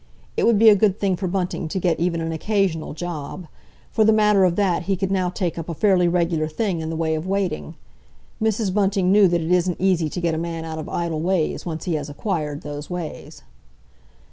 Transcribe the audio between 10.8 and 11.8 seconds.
idle ways